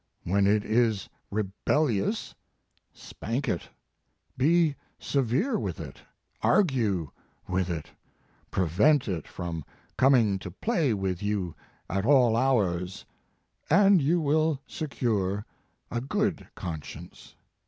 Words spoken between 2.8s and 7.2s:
spank it be se vere with it, airgue